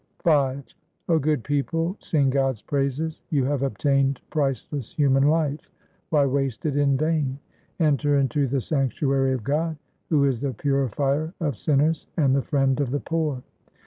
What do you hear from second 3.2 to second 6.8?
You have obtained priceless human life; why waste it